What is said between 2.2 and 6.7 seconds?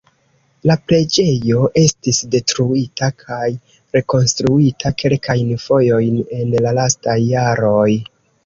detruita kaj rekonstruita kelkajn fojojn en